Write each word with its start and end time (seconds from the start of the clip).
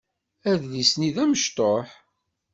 Adlis-nni 0.49 1.09
d 1.15 1.17
amecṭuḥ. 1.23 1.87